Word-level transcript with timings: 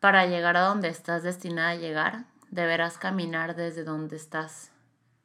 Para 0.00 0.24
llegar 0.24 0.56
a 0.56 0.62
donde 0.62 0.88
estás 0.88 1.22
destinada 1.22 1.70
a 1.70 1.74
llegar, 1.74 2.24
deberás 2.50 2.96
caminar 2.96 3.54
desde 3.54 3.84
donde 3.84 4.16
estás. 4.16 4.72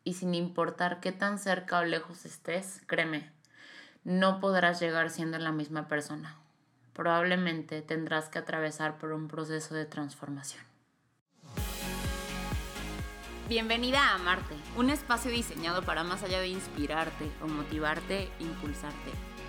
Y 0.04 0.16
sin 0.16 0.36
importar 0.36 1.00
qué 1.00 1.14
tan 1.14 1.40
cerca 1.40 1.80
o 1.80 1.86
lejos 1.86 2.26
estés, 2.26 2.82
créeme, 2.86 3.32
no 4.04 4.42
podrás 4.42 4.82
llegar 4.82 5.10
siendo 5.12 5.40
la 5.40 5.54
misma 5.54 5.88
persona. 5.88 6.36
Probablemente 6.92 7.84
tendrás 7.84 8.28
que 8.28 8.40
atravesar 8.40 8.98
por 8.98 9.14
un 9.14 9.30
proceso 9.30 9.74
de 9.76 9.86
transformación. 9.86 10.62
Bienvenida 13.48 14.14
a 14.14 14.18
Marte, 14.18 14.56
un 14.76 14.90
espacio 14.90 15.32
diseñado 15.32 15.84
para 15.84 16.04
más 16.04 16.22
allá 16.22 16.42
de 16.42 16.50
inspirarte 16.50 17.32
o 17.42 17.48
motivarte, 17.48 18.30
impulsarte. 18.40 19.35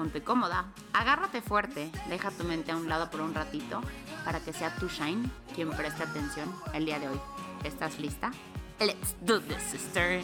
Ponte 0.00 0.22
cómoda, 0.22 0.64
agárrate 0.94 1.42
fuerte, 1.42 1.92
deja 2.08 2.30
tu 2.30 2.44
mente 2.44 2.72
a 2.72 2.76
un 2.78 2.88
lado 2.88 3.10
por 3.10 3.20
un 3.20 3.34
ratito 3.34 3.82
para 4.24 4.40
que 4.40 4.54
sea 4.54 4.74
tu 4.76 4.88
Shine 4.88 5.28
quien 5.54 5.68
preste 5.72 6.02
atención 6.02 6.50
el 6.72 6.86
día 6.86 6.98
de 6.98 7.08
hoy. 7.08 7.20
¿Estás 7.64 7.98
lista? 7.98 8.30
Let's 8.78 9.14
do 9.20 9.42
this, 9.42 9.62
sister. 9.62 10.22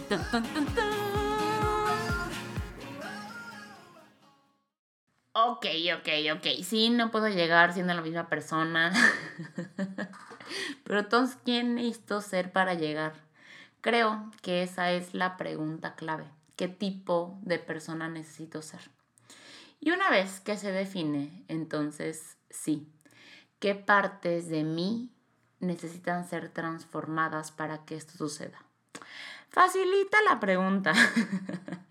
Ok, 5.34 5.66
ok, 5.94 6.08
ok. 6.36 6.46
Sí, 6.64 6.88
no 6.88 7.10
puedo 7.10 7.28
llegar 7.28 7.74
siendo 7.74 7.92
la 7.92 8.00
misma 8.00 8.30
persona. 8.30 8.94
Pero 10.84 11.00
entonces, 11.00 11.36
¿quién 11.44 11.74
necesito 11.74 12.22
ser 12.22 12.50
para 12.50 12.72
llegar? 12.72 13.12
Creo 13.82 14.30
que 14.40 14.62
esa 14.62 14.92
es 14.92 15.12
la 15.12 15.36
pregunta 15.36 15.96
clave. 15.96 16.24
¿Qué 16.56 16.66
tipo 16.68 17.38
de 17.42 17.58
persona 17.58 18.08
necesito 18.08 18.62
ser? 18.62 18.95
Y 19.80 19.90
una 19.90 20.10
vez 20.10 20.40
que 20.40 20.56
se 20.56 20.72
define, 20.72 21.44
entonces 21.48 22.36
sí, 22.50 22.88
¿qué 23.58 23.74
partes 23.74 24.48
de 24.48 24.64
mí 24.64 25.12
necesitan 25.60 26.26
ser 26.28 26.48
transformadas 26.48 27.52
para 27.52 27.84
que 27.84 27.96
esto 27.96 28.16
suceda? 28.16 28.64
Facilita 29.50 30.18
la 30.28 30.40
pregunta. 30.40 30.92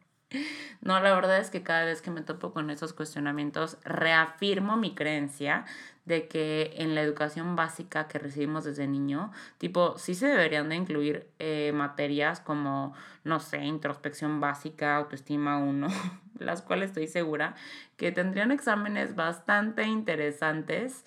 No, 0.82 1.00
la 1.00 1.16
verdad 1.16 1.40
es 1.40 1.50
que 1.50 1.64
cada 1.64 1.84
vez 1.86 2.02
que 2.02 2.12
me 2.12 2.22
topo 2.22 2.54
con 2.54 2.70
esos 2.70 2.94
cuestionamientos, 2.94 3.78
reafirmo 3.84 4.78
mi 4.78 4.94
creencia 4.94 5.66
de 6.06 6.28
que 6.28 6.74
en 6.78 6.96
la 6.96 7.02
educación 7.02 7.56
básica 7.56 8.08
que 8.08 8.20
recibimos 8.20 8.64
desde 8.64 8.88
niño, 8.88 9.32
tipo, 9.58 9.98
sí 9.98 10.16
se 10.16 10.28
deberían 10.28 10.70
de 10.70 10.76
incluir 10.76 11.28
eh, 11.40 11.72
materias 11.74 12.40
como, 12.40 12.94
no 13.24 13.40
sé, 13.40 13.64
introspección 13.66 14.40
básica, 14.40 14.96
autoestima 14.98 15.58
1, 15.58 15.88
las 16.40 16.62
cuales 16.62 16.90
estoy 16.90 17.08
segura 17.08 17.56
que 17.98 18.12
tendrían 18.12 18.52
exámenes 18.52 19.16
bastante 19.16 19.84
interesantes 19.84 21.04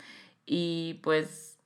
y 0.46 1.00
pues 1.02 1.58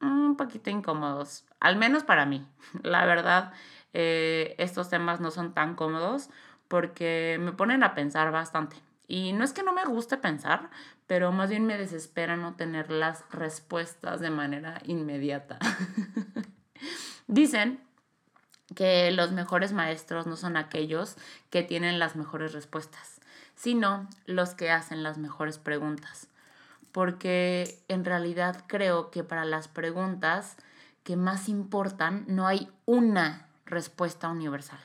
un 0.00 0.36
poquito 0.36 0.70
incómodos, 0.70 1.46
al 1.60 1.76
menos 1.76 2.04
para 2.04 2.26
mí. 2.26 2.46
La 2.82 3.06
verdad, 3.06 3.52
eh, 3.94 4.54
estos 4.58 4.90
temas 4.90 5.20
no 5.20 5.30
son 5.30 5.54
tan 5.54 5.74
cómodos 5.74 6.28
porque 6.68 7.38
me 7.40 7.52
ponen 7.52 7.82
a 7.82 7.94
pensar 7.94 8.32
bastante. 8.32 8.76
Y 9.08 9.32
no 9.32 9.44
es 9.44 9.52
que 9.52 9.62
no 9.62 9.72
me 9.72 9.84
guste 9.84 10.16
pensar, 10.16 10.70
pero 11.06 11.32
más 11.32 11.50
bien 11.50 11.64
me 11.64 11.78
desespera 11.78 12.36
no 12.36 12.54
tener 12.54 12.90
las 12.90 13.24
respuestas 13.30 14.20
de 14.20 14.30
manera 14.30 14.80
inmediata. 14.84 15.58
Dicen 17.28 17.80
que 18.74 19.10
los 19.12 19.32
mejores 19.32 19.72
maestros 19.72 20.26
no 20.26 20.36
son 20.36 20.56
aquellos 20.56 21.16
que 21.50 21.62
tienen 21.62 21.98
las 21.98 22.16
mejores 22.16 22.52
respuestas, 22.52 23.20
sino 23.54 24.08
los 24.26 24.54
que 24.54 24.70
hacen 24.70 25.02
las 25.02 25.18
mejores 25.18 25.58
preguntas. 25.58 26.28
Porque 26.90 27.78
en 27.88 28.04
realidad 28.04 28.64
creo 28.66 29.10
que 29.10 29.22
para 29.22 29.44
las 29.44 29.68
preguntas 29.68 30.56
que 31.04 31.16
más 31.16 31.48
importan 31.48 32.24
no 32.26 32.46
hay 32.48 32.70
una 32.86 33.46
respuesta 33.66 34.28
universal. 34.28 34.80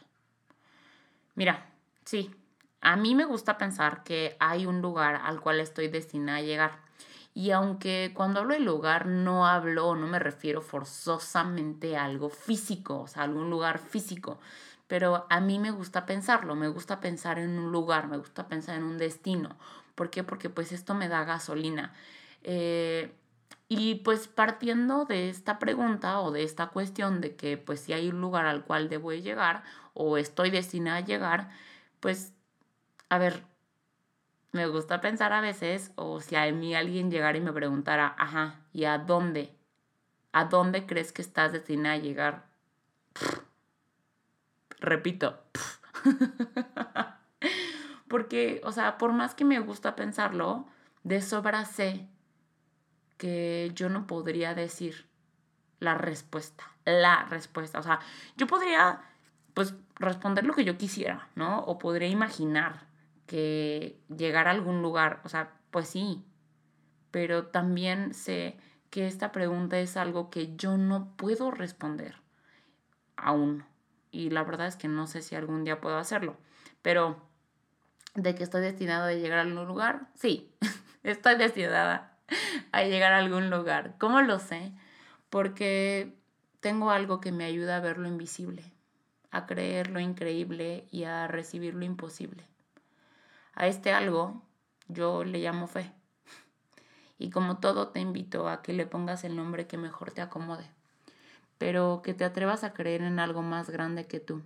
Mira, 1.33 1.65
Sí, 2.05 2.31
a 2.81 2.95
mí 2.95 3.15
me 3.15 3.25
gusta 3.25 3.57
pensar 3.57 4.03
que 4.03 4.35
hay 4.39 4.65
un 4.65 4.81
lugar 4.81 5.21
al 5.23 5.39
cual 5.39 5.59
estoy 5.59 5.87
destinada 5.87 6.39
a 6.39 6.41
llegar. 6.41 6.79
Y 7.33 7.51
aunque 7.51 8.11
cuando 8.13 8.41
hablo 8.41 8.53
de 8.53 8.59
lugar 8.59 9.05
no 9.05 9.47
hablo 9.47 9.95
no 9.95 10.07
me 10.07 10.19
refiero 10.19 10.61
forzosamente 10.61 11.95
a 11.95 12.05
algo 12.05 12.29
físico, 12.29 13.01
o 13.01 13.07
sea, 13.07 13.21
a 13.21 13.25
algún 13.25 13.49
lugar 13.49 13.79
físico, 13.79 14.39
pero 14.87 15.25
a 15.29 15.39
mí 15.39 15.59
me 15.59 15.71
gusta 15.71 16.05
pensarlo, 16.05 16.55
me 16.55 16.67
gusta 16.67 16.99
pensar 16.99 17.39
en 17.39 17.57
un 17.57 17.71
lugar, 17.71 18.07
me 18.07 18.17
gusta 18.17 18.47
pensar 18.47 18.75
en 18.75 18.83
un 18.83 18.97
destino. 18.97 19.55
¿Por 19.95 20.09
qué? 20.09 20.23
Porque 20.23 20.49
pues 20.49 20.71
esto 20.71 20.93
me 20.93 21.07
da 21.07 21.23
gasolina. 21.23 21.93
Eh, 22.43 23.13
y 23.69 23.95
pues 23.95 24.27
partiendo 24.27 25.05
de 25.05 25.29
esta 25.29 25.59
pregunta 25.59 26.19
o 26.19 26.31
de 26.31 26.43
esta 26.43 26.67
cuestión 26.67 27.21
de 27.21 27.35
que 27.37 27.57
pues 27.57 27.79
si 27.81 27.93
hay 27.93 28.09
un 28.09 28.19
lugar 28.19 28.45
al 28.45 28.65
cual 28.65 28.89
debo 28.89 29.13
llegar 29.13 29.63
o 29.93 30.17
estoy 30.17 30.49
destinada 30.49 30.97
a 30.97 31.01
llegar, 31.01 31.49
pues, 32.01 32.33
a 33.11 33.17
ver, 33.17 33.43
me 34.53 34.67
gusta 34.67 35.01
pensar 35.01 35.33
a 35.33 35.41
veces, 35.41 35.91
o 35.95 36.21
si 36.21 36.37
a 36.37 36.49
mí 36.53 36.73
alguien 36.73 37.11
llegara 37.11 37.37
y 37.37 37.41
me 37.41 37.51
preguntara, 37.51 38.15
ajá, 38.17 38.61
¿y 38.71 38.85
a 38.85 38.99
dónde? 38.99 39.53
¿A 40.31 40.45
dónde 40.45 40.85
crees 40.85 41.11
que 41.11 41.21
estás 41.21 41.51
destinada 41.51 41.95
a 41.95 41.97
llegar? 41.97 42.45
Repito. 44.79 45.43
Porque, 48.07 48.61
o 48.63 48.71
sea, 48.71 48.97
por 48.97 49.11
más 49.11 49.35
que 49.35 49.43
me 49.43 49.59
gusta 49.59 49.97
pensarlo, 49.97 50.65
de 51.03 51.21
sobra 51.21 51.65
sé 51.65 52.07
que 53.17 53.71
yo 53.75 53.89
no 53.89 54.07
podría 54.07 54.55
decir 54.55 55.05
la 55.81 55.95
respuesta, 55.95 56.63
la 56.85 57.25
respuesta. 57.25 57.77
O 57.77 57.83
sea, 57.83 57.99
yo 58.37 58.47
podría 58.47 59.01
pues 59.53 59.75
responder 59.95 60.45
lo 60.45 60.53
que 60.53 60.63
yo 60.63 60.77
quisiera, 60.77 61.27
¿no? 61.35 61.59
O 61.65 61.77
podría 61.77 62.07
imaginar 62.07 62.89
que 63.31 63.97
llegar 64.09 64.49
a 64.49 64.51
algún 64.51 64.81
lugar, 64.81 65.21
o 65.23 65.29
sea, 65.29 65.53
pues 65.71 65.87
sí, 65.87 66.25
pero 67.11 67.47
también 67.47 68.13
sé 68.13 68.57
que 68.89 69.07
esta 69.07 69.31
pregunta 69.31 69.79
es 69.79 69.95
algo 69.95 70.29
que 70.29 70.55
yo 70.57 70.77
no 70.77 71.15
puedo 71.15 71.49
responder 71.49 72.15
aún. 73.15 73.63
Y 74.11 74.31
la 74.31 74.43
verdad 74.43 74.67
es 74.67 74.75
que 74.75 74.89
no 74.89 75.07
sé 75.07 75.21
si 75.21 75.35
algún 75.35 75.63
día 75.63 75.79
puedo 75.79 75.97
hacerlo. 75.97 76.35
Pero 76.81 77.21
de 78.15 78.35
que 78.35 78.43
estoy 78.43 78.61
destinado 78.61 79.05
a 79.05 79.13
llegar 79.13 79.39
a 79.39 79.43
algún 79.43 79.65
lugar, 79.65 80.09
sí, 80.15 80.53
estoy 81.03 81.37
destinada 81.37 82.17
a 82.73 82.83
llegar 82.83 83.13
a 83.13 83.19
algún 83.19 83.49
lugar. 83.49 83.95
¿Cómo 83.97 84.21
lo 84.21 84.39
sé? 84.39 84.73
Porque 85.29 86.17
tengo 86.59 86.91
algo 86.91 87.21
que 87.21 87.31
me 87.31 87.45
ayuda 87.45 87.77
a 87.77 87.81
ver 87.81 87.97
lo 87.97 88.09
invisible 88.09 88.73
a 89.31 89.45
creer 89.45 89.89
lo 89.89 89.99
increíble 89.99 90.85
y 90.91 91.05
a 91.05 91.27
recibir 91.27 91.73
lo 91.73 91.85
imposible. 91.85 92.43
A 93.53 93.67
este 93.67 93.93
algo 93.93 94.41
yo 94.87 95.23
le 95.23 95.39
llamo 95.39 95.67
fe. 95.67 95.91
Y 97.17 97.29
como 97.29 97.59
todo 97.59 97.89
te 97.89 97.99
invito 97.99 98.49
a 98.49 98.61
que 98.61 98.73
le 98.73 98.85
pongas 98.85 99.23
el 99.23 99.35
nombre 99.35 99.67
que 99.67 99.77
mejor 99.77 100.11
te 100.11 100.21
acomode, 100.21 100.65
pero 101.57 102.01
que 102.03 102.13
te 102.13 102.25
atrevas 102.25 102.63
a 102.63 102.73
creer 102.73 103.01
en 103.01 103.19
algo 103.19 103.41
más 103.41 103.69
grande 103.69 104.07
que 104.07 104.19
tú 104.19 104.41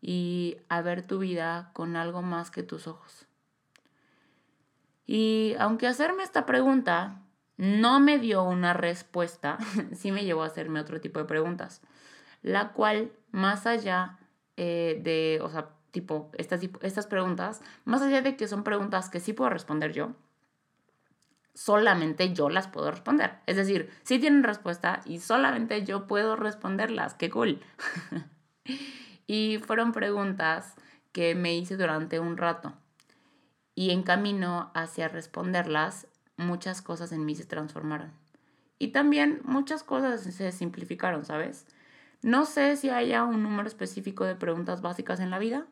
y 0.00 0.58
a 0.68 0.82
ver 0.82 1.06
tu 1.06 1.18
vida 1.18 1.70
con 1.72 1.96
algo 1.96 2.22
más 2.22 2.50
que 2.50 2.62
tus 2.62 2.86
ojos. 2.86 3.26
Y 5.06 5.54
aunque 5.58 5.86
hacerme 5.86 6.22
esta 6.22 6.46
pregunta 6.46 7.22
no 7.56 8.00
me 8.00 8.18
dio 8.18 8.42
una 8.44 8.72
respuesta, 8.72 9.58
sí 9.94 10.12
me 10.12 10.24
llevó 10.24 10.44
a 10.44 10.46
hacerme 10.46 10.80
otro 10.80 11.00
tipo 11.00 11.18
de 11.18 11.24
preguntas 11.24 11.82
la 12.44 12.72
cual 12.72 13.10
más 13.32 13.66
allá 13.66 14.18
eh, 14.56 15.00
de, 15.02 15.40
o 15.42 15.48
sea, 15.48 15.70
tipo, 15.94 16.30
estas, 16.36 16.60
estas 16.82 17.06
preguntas, 17.06 17.62
más 17.84 18.02
allá 18.02 18.20
de 18.20 18.36
que 18.36 18.48
son 18.48 18.64
preguntas 18.64 19.08
que 19.08 19.20
sí 19.20 19.32
puedo 19.32 19.48
responder 19.48 19.92
yo, 19.92 20.12
solamente 21.54 22.34
yo 22.34 22.50
las 22.50 22.66
puedo 22.66 22.90
responder. 22.90 23.36
Es 23.46 23.56
decir, 23.56 23.88
sí 24.02 24.18
tienen 24.18 24.42
respuesta 24.42 25.02
y 25.04 25.20
solamente 25.20 25.84
yo 25.84 26.08
puedo 26.08 26.34
responderlas. 26.34 27.14
¡Qué 27.14 27.30
cool! 27.30 27.60
y 29.28 29.58
fueron 29.64 29.92
preguntas 29.92 30.74
que 31.12 31.36
me 31.36 31.54
hice 31.56 31.76
durante 31.76 32.18
un 32.18 32.36
rato. 32.36 32.74
Y 33.76 33.90
en 33.90 34.02
camino 34.02 34.72
hacia 34.74 35.06
responderlas, 35.06 36.08
muchas 36.36 36.82
cosas 36.82 37.12
en 37.12 37.24
mí 37.24 37.36
se 37.36 37.44
transformaron. 37.44 38.12
Y 38.80 38.88
también 38.88 39.40
muchas 39.44 39.84
cosas 39.84 40.22
se 40.22 40.50
simplificaron, 40.50 41.24
¿sabes? 41.24 41.66
No 42.20 42.46
sé 42.46 42.76
si 42.76 42.88
haya 42.88 43.22
un 43.22 43.42
número 43.42 43.68
específico 43.68 44.24
de 44.24 44.34
preguntas 44.34 44.80
básicas 44.80 45.20
en 45.20 45.28
la 45.28 45.38
vida, 45.38 45.66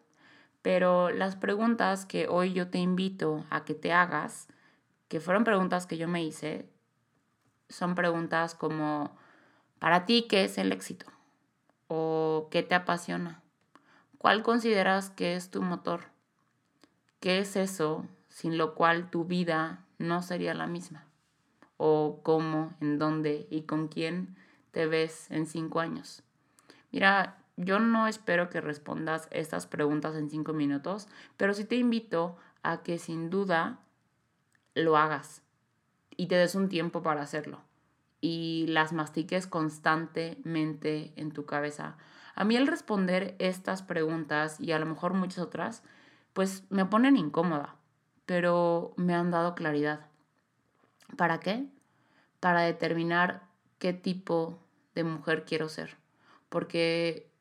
pero 0.62 1.10
las 1.10 1.36
preguntas 1.36 2.06
que 2.06 2.28
hoy 2.28 2.52
yo 2.52 2.68
te 2.68 2.78
invito 2.78 3.44
a 3.50 3.64
que 3.64 3.74
te 3.74 3.92
hagas, 3.92 4.48
que 5.08 5.20
fueron 5.20 5.44
preguntas 5.44 5.86
que 5.86 5.98
yo 5.98 6.08
me 6.08 6.24
hice, 6.24 6.68
son 7.68 7.94
preguntas 7.94 8.54
como, 8.54 9.16
¿para 9.78 10.06
ti 10.06 10.26
qué 10.28 10.44
es 10.44 10.58
el 10.58 10.72
éxito? 10.72 11.06
¿O 11.88 12.48
qué 12.50 12.62
te 12.62 12.74
apasiona? 12.74 13.42
¿Cuál 14.18 14.42
consideras 14.42 15.10
que 15.10 15.34
es 15.34 15.50
tu 15.50 15.62
motor? 15.62 16.04
¿Qué 17.18 17.40
es 17.40 17.56
eso 17.56 18.06
sin 18.28 18.56
lo 18.56 18.74
cual 18.74 19.10
tu 19.10 19.24
vida 19.24 19.84
no 19.98 20.22
sería 20.22 20.54
la 20.54 20.66
misma? 20.66 21.06
¿O 21.76 22.20
cómo, 22.22 22.72
en 22.80 22.98
dónde 22.98 23.48
y 23.50 23.62
con 23.62 23.88
quién 23.88 24.36
te 24.70 24.86
ves 24.86 25.28
en 25.30 25.46
cinco 25.46 25.80
años? 25.80 26.22
Mira, 26.92 27.41
yo 27.56 27.78
no 27.78 28.06
espero 28.06 28.50
que 28.50 28.60
respondas 28.60 29.28
estas 29.30 29.66
preguntas 29.66 30.16
en 30.16 30.30
cinco 30.30 30.52
minutos, 30.52 31.08
pero 31.36 31.54
sí 31.54 31.64
te 31.64 31.76
invito 31.76 32.36
a 32.62 32.82
que 32.82 32.98
sin 32.98 33.30
duda 33.30 33.80
lo 34.74 34.96
hagas 34.96 35.42
y 36.16 36.26
te 36.26 36.36
des 36.36 36.54
un 36.54 36.68
tiempo 36.68 37.02
para 37.02 37.22
hacerlo 37.22 37.60
y 38.20 38.66
las 38.68 38.92
mastiques 38.92 39.46
constantemente 39.46 41.12
en 41.16 41.32
tu 41.32 41.44
cabeza. 41.44 41.96
A 42.34 42.44
mí 42.44 42.56
el 42.56 42.66
responder 42.66 43.34
estas 43.38 43.82
preguntas 43.82 44.60
y 44.60 44.72
a 44.72 44.78
lo 44.78 44.86
mejor 44.86 45.12
muchas 45.12 45.40
otras, 45.40 45.82
pues 46.32 46.64
me 46.70 46.86
ponen 46.86 47.16
incómoda, 47.16 47.76
pero 48.24 48.94
me 48.96 49.14
han 49.14 49.30
dado 49.30 49.54
claridad. 49.54 50.06
¿Para 51.16 51.40
qué? 51.40 51.66
Para 52.40 52.62
determinar 52.62 53.42
qué 53.78 53.92
tipo 53.92 54.58
de 54.94 55.04
mujer 55.04 55.44
quiero 55.44 55.68
ser 55.68 56.02
porque 56.52 57.31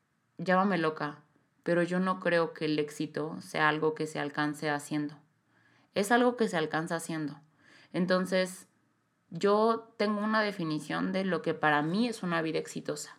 llámame 0.42 0.78
loca, 0.78 1.22
pero 1.62 1.82
yo 1.82 2.00
no 2.00 2.20
creo 2.20 2.52
que 2.52 2.66
el 2.66 2.78
éxito 2.78 3.40
sea 3.40 3.68
algo 3.68 3.94
que 3.94 4.06
se 4.06 4.18
alcance 4.18 4.70
haciendo. 4.70 5.16
Es 5.94 6.10
algo 6.10 6.36
que 6.36 6.48
se 6.48 6.56
alcanza 6.56 6.96
haciendo. 6.96 7.40
Entonces, 7.92 8.66
yo 9.30 9.94
tengo 9.96 10.20
una 10.20 10.42
definición 10.42 11.12
de 11.12 11.24
lo 11.24 11.42
que 11.42 11.54
para 11.54 11.82
mí 11.82 12.08
es 12.08 12.22
una 12.22 12.42
vida 12.42 12.58
exitosa. 12.58 13.18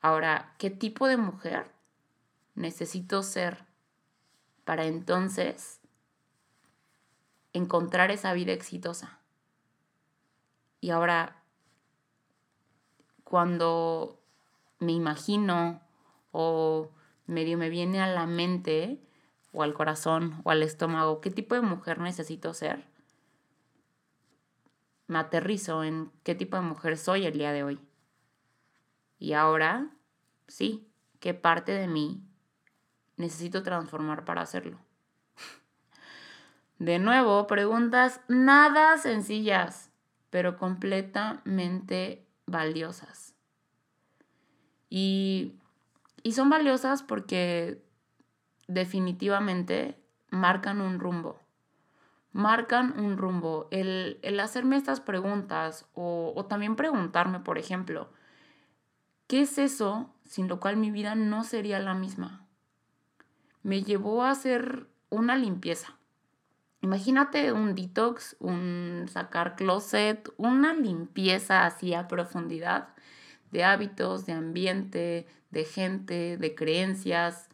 Ahora, 0.00 0.54
¿qué 0.58 0.70
tipo 0.70 1.08
de 1.08 1.16
mujer 1.16 1.72
necesito 2.54 3.22
ser 3.22 3.64
para 4.64 4.84
entonces 4.84 5.80
encontrar 7.52 8.10
esa 8.10 8.32
vida 8.32 8.52
exitosa? 8.52 9.18
Y 10.80 10.90
ahora, 10.90 11.42
cuando 13.24 14.20
me 14.78 14.92
imagino 14.92 15.80
o 16.32 16.90
medio 17.26 17.58
me 17.58 17.68
viene 17.68 18.00
a 18.00 18.06
la 18.06 18.26
mente 18.26 19.00
o 19.52 19.62
al 19.62 19.74
corazón 19.74 20.40
o 20.44 20.50
al 20.50 20.62
estómago 20.62 21.20
qué 21.20 21.30
tipo 21.30 21.54
de 21.54 21.60
mujer 21.62 21.98
necesito 21.98 22.54
ser, 22.54 22.84
me 25.06 25.18
aterrizo 25.18 25.82
en 25.84 26.12
qué 26.22 26.34
tipo 26.34 26.56
de 26.56 26.62
mujer 26.62 26.96
soy 26.96 27.26
el 27.26 27.32
día 27.32 27.52
de 27.52 27.64
hoy. 27.64 27.80
Y 29.18 29.32
ahora, 29.32 29.90
sí, 30.46 30.86
qué 31.18 31.34
parte 31.34 31.72
de 31.72 31.88
mí 31.88 32.22
necesito 33.16 33.62
transformar 33.62 34.24
para 34.24 34.42
hacerlo. 34.42 34.78
De 36.78 37.00
nuevo, 37.00 37.46
preguntas 37.48 38.20
nada 38.28 38.98
sencillas, 38.98 39.90
pero 40.30 40.56
completamente 40.56 42.24
valiosas. 42.46 43.34
Y, 44.88 45.54
son 46.32 46.50
valiosas 46.50 47.02
porque 47.02 47.82
definitivamente 48.66 49.98
marcan 50.30 50.80
un 50.80 50.98
rumbo. 50.98 51.40
Marcan 52.32 52.98
un 53.00 53.16
rumbo. 53.16 53.68
El, 53.70 54.20
hacerme 54.40 54.76
estas 54.76 55.00
preguntas 55.00 55.86
o, 55.94 56.32
o 56.36 56.46
también 56.46 56.76
preguntarme, 56.76 57.40
por 57.40 57.58
ejemplo, 57.58 58.10
¿qué 59.26 59.42
es 59.42 59.58
eso 59.58 60.14
sin 60.24 60.48
lo 60.48 60.60
cual 60.60 60.76
mi 60.76 60.90
vida 60.90 61.14
no 61.14 61.44
sería 61.44 61.80
la 61.80 61.94
misma? 61.94 62.46
Me 63.62 63.82
llevó 63.82 64.22
a 64.22 64.30
hacer 64.30 64.86
una 65.10 65.36
limpieza. 65.36 65.98
Imagínate 66.80 67.52
un 67.52 67.74
detox, 67.74 68.36
un 68.38 69.06
sacar 69.08 69.56
closet, 69.56 70.32
una 70.36 70.74
limpieza 70.74 71.66
así 71.66 71.92
a 71.92 72.06
profundidad 72.06 72.90
de 73.50 73.64
hábitos, 73.64 74.26
de 74.26 74.32
ambiente, 74.32 75.26
de 75.50 75.64
gente, 75.64 76.36
de 76.36 76.54
creencias. 76.54 77.48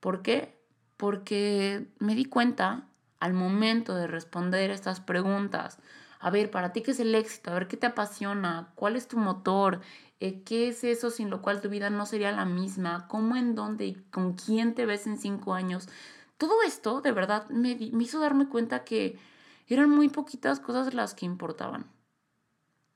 ¿Por 0.00 0.22
qué? 0.22 0.58
Porque 0.96 1.86
me 1.98 2.14
di 2.14 2.24
cuenta 2.24 2.88
al 3.20 3.32
momento 3.32 3.94
de 3.94 4.06
responder 4.06 4.70
estas 4.70 5.00
preguntas. 5.00 5.78
A 6.18 6.30
ver, 6.30 6.50
para 6.50 6.72
ti 6.72 6.82
qué 6.82 6.90
es 6.90 7.00
el 7.00 7.14
éxito, 7.14 7.50
a 7.50 7.54
ver 7.54 7.68
qué 7.68 7.76
te 7.76 7.86
apasiona, 7.86 8.72
cuál 8.74 8.96
es 8.96 9.08
tu 9.08 9.16
motor, 9.16 9.80
eh, 10.20 10.42
qué 10.42 10.68
es 10.68 10.84
eso 10.84 11.10
sin 11.10 11.30
lo 11.30 11.40
cual 11.40 11.62
tu 11.62 11.70
vida 11.70 11.88
no 11.88 12.04
sería 12.04 12.32
la 12.32 12.44
misma, 12.44 13.06
cómo, 13.08 13.36
en 13.36 13.54
dónde 13.54 13.86
y 13.86 13.94
con 14.10 14.34
quién 14.34 14.74
te 14.74 14.84
ves 14.84 15.06
en 15.06 15.18
cinco 15.18 15.54
años. 15.54 15.88
Todo 16.36 16.62
esto 16.62 17.00
de 17.00 17.12
verdad 17.12 17.48
me, 17.48 17.74
me 17.92 18.04
hizo 18.04 18.20
darme 18.20 18.48
cuenta 18.48 18.84
que 18.84 19.18
eran 19.66 19.88
muy 19.88 20.08
poquitas 20.08 20.60
cosas 20.60 20.92
las 20.92 21.14
que 21.14 21.26
importaban 21.26 21.86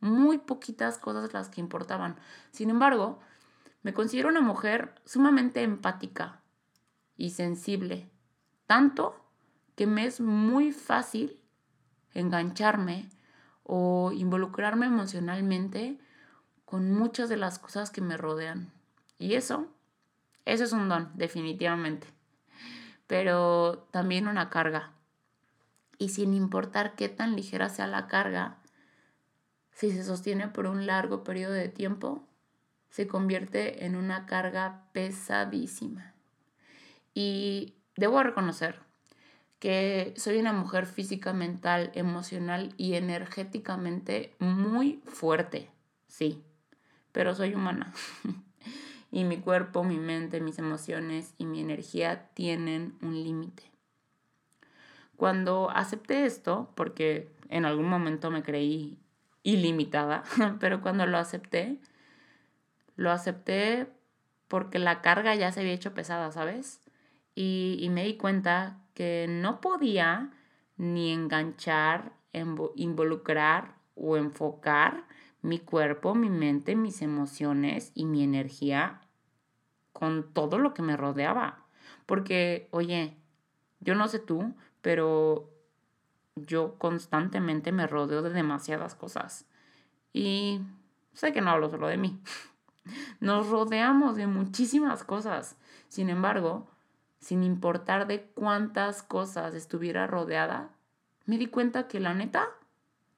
muy 0.05 0.39
poquitas 0.39 0.99
cosas 0.99 1.33
las 1.33 1.49
que 1.49 1.61
importaban. 1.61 2.17
Sin 2.51 2.71
embargo, 2.71 3.19
me 3.83 3.95
considero 3.95 4.29
una 4.29 4.41
mujer 4.41 4.95
sumamente 5.05 5.63
empática 5.63 6.41
y 7.17 7.31
sensible, 7.31 8.11
tanto 8.67 9.25
que 9.77 9.87
me 9.87 10.05
es 10.05 10.21
muy 10.21 10.73
fácil 10.73 11.41
engancharme 12.13 13.09
o 13.63 14.13
involucrarme 14.13 14.87
emocionalmente 14.87 15.99
con 16.65 16.93
muchas 16.93 17.29
de 17.29 17.37
las 17.37 17.59
cosas 17.59 17.91
que 17.91 18.01
me 18.01 18.17
rodean. 18.17 18.73
Y 19.19 19.35
eso, 19.35 19.69
eso 20.45 20.65
es 20.65 20.73
un 20.73 20.89
don, 20.89 21.11
definitivamente. 21.15 22.07
Pero 23.07 23.89
también 23.91 24.29
una 24.29 24.51
carga. 24.51 24.93
Y 25.99 26.11
sin 26.11 26.35
importar 26.35 26.95
qué 26.95 27.09
tan 27.09 27.37
ligera 27.37 27.69
sea 27.69 27.87
la 27.87 28.07
carga, 28.07 28.59
si 29.75 29.91
se 29.91 30.05
sostiene 30.05 30.49
por 30.49 30.67
un 30.67 30.87
largo 30.87 31.25
periodo 31.25 31.53
de 31.53 31.69
tiempo, 31.69 32.25
se 32.91 33.09
convierte 33.09 33.85
en 33.85 33.97
una 33.97 34.25
carga 34.25 34.85
pesadísima. 34.93 36.15
Y 37.13 37.75
debo 37.97 38.23
reconocer 38.23 38.79
que 39.59 40.15
soy 40.17 40.39
una 40.39 40.53
mujer 40.53 40.87
física, 40.87 41.33
mental, 41.33 41.91
emocional 41.95 42.73
y 42.77 42.95
energéticamente 42.95 44.35
muy 44.39 45.03
fuerte, 45.07 45.71
sí, 46.07 46.45
pero 47.13 47.35
soy 47.35 47.55
humana. 47.55 47.93
y 49.11 49.25
mi 49.25 49.39
cuerpo, 49.39 49.83
mi 49.83 49.99
mente, 49.99 50.41
mis 50.41 50.59
emociones 50.59 51.35
y 51.37 51.47
mi 51.47 51.61
energía 51.61 52.29
tienen 52.35 52.97
un 53.03 53.15
límite. 53.25 53.65
Cuando 55.17 55.71
acepté 55.71 56.27
esto, 56.27 56.71
porque 56.75 57.33
en 57.49 57.65
algún 57.65 57.89
momento 57.89 58.31
me 58.31 58.43
creí 58.43 58.99
ilimitada, 59.45 60.25
pero 60.59 60.81
cuando 60.81 61.07
lo 61.07 61.19
acepté, 61.19 61.79
lo 62.97 63.13
acepté 63.13 63.87
porque 64.49 64.81
la 64.81 65.01
carga 65.01 65.37
ya 65.37 65.53
se 65.53 65.61
había 65.61 65.73
hecho 65.73 65.95
pesada, 65.95 66.33
¿sabes? 66.33 66.81
Y, 67.37 67.79
y 67.81 67.89
me 67.91 68.05
di 68.05 68.17
cuenta 68.17 68.81
que 68.95 69.27
no 69.29 69.61
podía 69.61 70.33
ni 70.77 71.13
enganchar, 71.13 72.13
involucrar 72.75 73.77
o 73.95 74.17
enfocar 74.17 75.07
mi 75.43 75.59
cuerpo, 75.59 76.15
mi 76.15 76.31
mente, 76.31 76.75
mis 76.75 77.03
emociones 77.03 77.93
y 77.95 78.07
mi 78.07 78.23
energía 78.23 79.03
con 79.93 80.33
todo 80.33 80.59
lo 80.59 80.75
que 80.75 80.83
me 80.83 80.97
rodeaba. 80.97 81.67
Porque, 82.07 82.69
oye, 82.71 83.17
yo 83.81 83.95
no 83.95 84.09
sé 84.09 84.19
tú, 84.19 84.55
pero 84.81 85.54
yo 86.37 86.79
constantemente 86.79 87.73
me 87.73 87.87
rodeo 87.87 88.23
de 88.23 88.31
demasiadas 88.31 88.95
cosas. 88.95 89.47
Y 90.13 90.61
sé 91.13 91.33
que 91.33 91.41
no 91.41 91.51
hablo 91.51 91.71
solo 91.71 91.89
de 91.89 91.97
mí. 91.97 92.21
Nos 93.21 93.49
rodeamos 93.49 94.17
de 94.17 94.27
muchísimas 94.27 95.05
cosas. 95.05 95.57
Sin 95.89 96.11
embargo, 96.11 96.69
sin 97.21 97.43
importar 97.43 98.07
de 98.07 98.23
cuántas 98.23 99.03
cosas 99.03 99.55
estuviera 99.55 100.07
rodeada, 100.07 100.71
me 101.25 101.39
di 101.39 101.47
cuenta 101.47 101.89
que 101.89 102.01
la 102.01 102.15
neta 102.15 102.49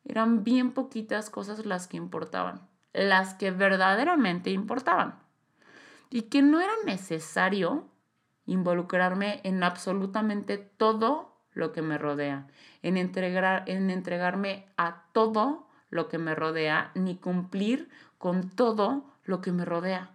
eran 0.05 0.45
bien 0.45 0.73
poquitas 0.73 1.31
cosas 1.31 1.67
las 1.67 1.89
que 1.89 1.97
importaban, 1.97 2.69
las 2.93 3.35
que 3.35 3.51
verdaderamente 3.51 4.51
importaban. 4.51 5.19
Y 6.11 6.23
que 6.23 6.43
no 6.43 6.61
era 6.61 6.73
necesario 6.85 7.89
involucrarme 8.45 9.41
en 9.43 9.65
absolutamente 9.65 10.59
todo 10.59 11.36
lo 11.57 11.73
que 11.73 11.81
me 11.81 11.97
rodea, 11.97 12.47
en, 12.83 12.99
entregar, 12.99 13.65
en 13.67 13.89
entregarme 13.89 14.67
a 14.77 15.07
todo 15.13 15.67
lo 15.89 16.07
que 16.07 16.19
me 16.19 16.35
rodea, 16.35 16.93
ni 16.95 17.17
cumplir 17.17 17.89
con 18.19 18.51
todo 18.51 19.11
lo 19.25 19.41
que 19.41 19.53
me 19.53 19.65
rodea. 19.65 20.11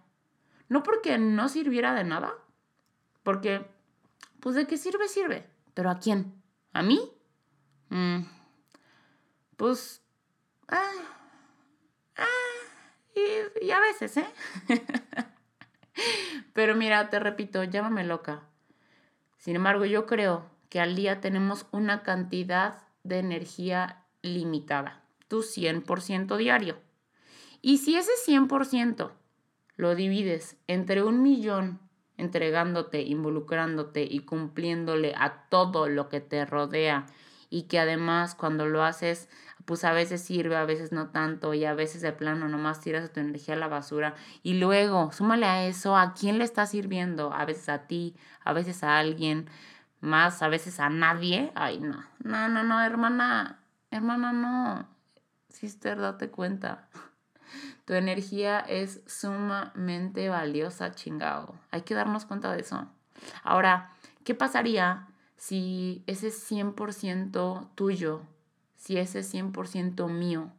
No 0.68 0.84
porque 0.84 1.18
no 1.18 1.48
sirviera 1.48 1.94
de 1.94 2.04
nada, 2.04 2.32
porque, 3.24 3.66
pues 4.38 4.54
de 4.54 4.68
qué 4.68 4.76
sirve, 4.76 5.08
sirve. 5.08 5.44
Pero 5.74 5.90
¿a 5.90 5.98
quién? 5.98 6.32
¿A 6.72 6.82
mí? 6.82 7.10
Mm, 7.88 8.20
pues, 9.56 10.00
ah, 10.68 10.92
ah, 12.18 12.24
y, 13.16 13.66
y 13.66 13.70
a 13.72 13.80
veces, 13.80 14.16
¿eh? 14.16 14.26
Pero 16.52 16.76
mira, 16.76 17.10
te 17.10 17.18
repito, 17.18 17.64
llámame 17.64 18.04
loca. 18.04 18.44
Sin 19.38 19.56
embargo, 19.56 19.84
yo 19.86 20.06
creo 20.06 20.51
que 20.72 20.80
al 20.80 20.96
día 20.96 21.20
tenemos 21.20 21.66
una 21.70 22.02
cantidad 22.02 22.78
de 23.04 23.18
energía 23.18 24.06
limitada, 24.22 25.02
tu 25.28 25.42
100% 25.42 26.38
diario. 26.38 26.78
Y 27.60 27.76
si 27.76 27.96
ese 27.96 28.12
100% 28.26 29.10
lo 29.76 29.94
divides 29.94 30.56
entre 30.68 31.02
un 31.02 31.22
millón 31.22 31.78
entregándote, 32.16 33.02
involucrándote 33.02 34.08
y 34.10 34.20
cumpliéndole 34.20 35.12
a 35.14 35.46
todo 35.50 35.90
lo 35.90 36.08
que 36.08 36.22
te 36.22 36.46
rodea 36.46 37.04
y 37.50 37.64
que 37.64 37.78
además 37.78 38.34
cuando 38.34 38.64
lo 38.64 38.82
haces 38.82 39.28
pues 39.66 39.84
a 39.84 39.92
veces 39.92 40.22
sirve, 40.22 40.56
a 40.56 40.64
veces 40.64 40.90
no 40.90 41.10
tanto 41.10 41.52
y 41.52 41.66
a 41.66 41.74
veces 41.74 42.00
de 42.00 42.12
plano 42.12 42.48
nomás 42.48 42.80
tiras 42.80 43.12
tu 43.12 43.20
energía 43.20 43.56
a 43.56 43.58
la 43.58 43.68
basura 43.68 44.14
y 44.42 44.54
luego 44.54 45.12
súmale 45.12 45.44
a 45.44 45.66
eso 45.66 45.98
a 45.98 46.14
quién 46.14 46.38
le 46.38 46.44
está 46.44 46.64
sirviendo, 46.64 47.30
a 47.34 47.44
veces 47.44 47.68
a 47.68 47.86
ti, 47.86 48.16
a 48.42 48.54
veces 48.54 48.82
a 48.82 48.98
alguien 48.98 49.50
más, 50.02 50.42
a 50.42 50.48
veces 50.48 50.80
a 50.80 50.90
nadie. 50.90 51.50
Ay, 51.54 51.80
no, 51.80 52.04
no, 52.22 52.48
no, 52.48 52.62
no, 52.62 52.82
hermana, 52.82 53.60
hermana, 53.90 54.32
no. 54.32 54.86
Sister, 55.48 55.98
date 55.98 56.30
cuenta. 56.30 56.88
Tu 57.84 57.94
energía 57.94 58.60
es 58.60 59.02
sumamente 59.06 60.28
valiosa, 60.28 60.92
chingado. 60.92 61.54
Hay 61.70 61.82
que 61.82 61.94
darnos 61.94 62.24
cuenta 62.24 62.52
de 62.52 62.60
eso. 62.60 62.88
Ahora, 63.42 63.90
¿qué 64.24 64.34
pasaría 64.34 65.08
si 65.36 66.02
ese 66.06 66.28
100% 66.28 67.70
tuyo, 67.74 68.22
si 68.76 68.98
ese 68.98 69.20
100% 69.20 70.08
mío, 70.08 70.50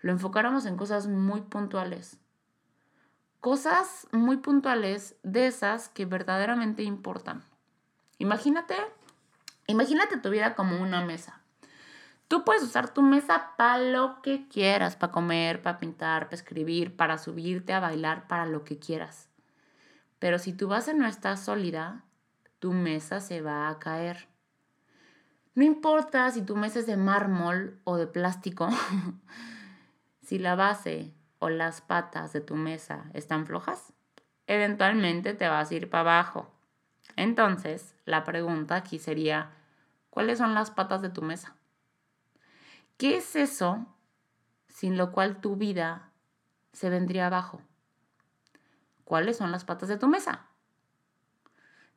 lo 0.00 0.12
enfocáramos 0.12 0.66
en 0.66 0.76
cosas 0.76 1.06
muy 1.06 1.40
puntuales? 1.40 2.20
Cosas 3.40 4.06
muy 4.12 4.38
puntuales 4.38 5.16
de 5.22 5.48
esas 5.48 5.88
que 5.88 6.06
verdaderamente 6.06 6.82
importan. 6.82 7.42
Imagínate, 8.18 8.74
imagínate 9.66 10.16
tu 10.18 10.30
vida 10.30 10.54
como 10.54 10.80
una 10.80 11.04
mesa. 11.04 11.40
Tú 12.28 12.44
puedes 12.44 12.62
usar 12.62 12.92
tu 12.92 13.02
mesa 13.02 13.52
para 13.56 13.78
lo 13.78 14.20
que 14.20 14.48
quieras, 14.48 14.96
para 14.96 15.12
comer, 15.12 15.62
para 15.62 15.78
pintar, 15.78 16.24
para 16.24 16.34
escribir, 16.34 16.96
para 16.96 17.18
subirte 17.18 17.72
a 17.72 17.80
bailar, 17.80 18.26
para 18.26 18.46
lo 18.46 18.64
que 18.64 18.78
quieras. 18.78 19.28
Pero 20.18 20.38
si 20.38 20.52
tu 20.52 20.66
base 20.66 20.92
no 20.94 21.06
está 21.06 21.36
sólida, 21.36 22.04
tu 22.58 22.72
mesa 22.72 23.20
se 23.20 23.42
va 23.42 23.68
a 23.68 23.78
caer. 23.78 24.28
No 25.54 25.64
importa 25.64 26.30
si 26.32 26.42
tu 26.42 26.56
mesa 26.56 26.80
es 26.80 26.86
de 26.86 26.96
mármol 26.96 27.80
o 27.84 27.96
de 27.96 28.06
plástico, 28.06 28.68
si 30.20 30.38
la 30.38 30.54
base 30.54 31.14
o 31.38 31.48
las 31.48 31.80
patas 31.80 32.32
de 32.32 32.40
tu 32.40 32.56
mesa 32.56 33.10
están 33.14 33.46
flojas, 33.46 33.92
eventualmente 34.46 35.32
te 35.34 35.48
vas 35.48 35.70
a 35.70 35.74
ir 35.74 35.88
para 35.88 36.00
abajo. 36.00 36.55
Entonces, 37.14 37.94
la 38.04 38.24
pregunta 38.24 38.74
aquí 38.74 38.98
sería, 38.98 39.52
¿cuáles 40.10 40.38
son 40.38 40.54
las 40.54 40.70
patas 40.70 41.02
de 41.02 41.10
tu 41.10 41.22
mesa? 41.22 41.54
¿Qué 42.96 43.18
es 43.18 43.36
eso 43.36 43.86
sin 44.68 44.96
lo 44.96 45.12
cual 45.12 45.40
tu 45.40 45.56
vida 45.56 46.10
se 46.72 46.90
vendría 46.90 47.26
abajo? 47.26 47.60
¿Cuáles 49.04 49.36
son 49.36 49.52
las 49.52 49.64
patas 49.64 49.88
de 49.88 49.98
tu 49.98 50.08
mesa? 50.08 50.46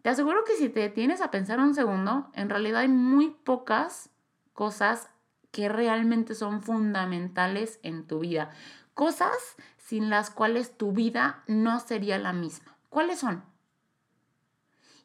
Te 0.01 0.09
aseguro 0.09 0.43
que 0.45 0.55
si 0.55 0.69
te 0.69 0.81
detienes 0.81 1.21
a 1.21 1.31
pensar 1.31 1.59
un 1.59 1.73
segundo, 1.73 2.29
en 2.33 2.49
realidad 2.49 2.81
hay 2.81 2.87
muy 2.87 3.31
pocas 3.31 4.09
cosas 4.53 5.09
que 5.51 5.67
realmente 5.67 6.35
son 6.35 6.61
fundamentales 6.61 7.79
en 7.83 8.05
tu 8.07 8.19
vida. 8.19 8.51
Cosas 8.93 9.55
sin 9.77 10.09
las 10.09 10.29
cuales 10.29 10.77
tu 10.77 10.91
vida 10.91 11.43
no 11.47 11.79
sería 11.79 12.17
la 12.17 12.33
misma. 12.33 12.77
¿Cuáles 12.89 13.19
son? 13.19 13.43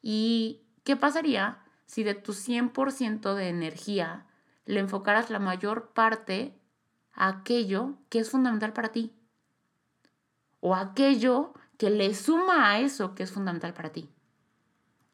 ¿Y 0.06 0.61
qué 0.84 0.96
pasaría 0.96 1.64
si 1.87 2.04
de 2.04 2.14
tu 2.14 2.32
100% 2.34 3.34
de 3.34 3.49
energía 3.49 4.26
le 4.66 4.80
enfocaras 4.80 5.30
la 5.30 5.38
mayor 5.38 5.92
parte 5.94 6.54
a 7.14 7.28
aquello 7.28 7.94
que 8.11 8.18
es 8.18 8.30
fundamental 8.30 8.75
para 8.75 8.92
ti. 8.92 9.14
O 10.61 10.75
aquello 10.75 11.54
que 11.78 11.88
le 11.88 12.14
suma 12.14 12.70
a 12.70 12.80
eso 12.80 13.14
que 13.14 13.23
es 13.23 13.32
fundamental 13.32 13.73
para 13.73 13.92
ti. 13.92 14.11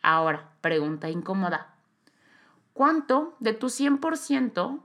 Ahora, 0.03 0.55
pregunta 0.61 1.09
incómoda. 1.09 1.77
¿Cuánto 2.73 3.37
de 3.39 3.53
tu 3.53 3.69
100% 3.69 4.83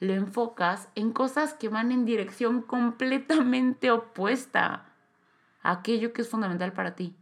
le 0.00 0.14
enfocas 0.14 0.90
en 0.94 1.12
cosas 1.12 1.54
que 1.54 1.70
van 1.70 1.90
en 1.90 2.04
dirección 2.04 2.60
completamente 2.60 3.90
opuesta 3.90 4.92
a 5.62 5.70
aquello 5.70 6.12
que 6.12 6.20
es 6.20 6.28
fundamental 6.28 6.74
para 6.74 6.94
ti? 6.94 7.16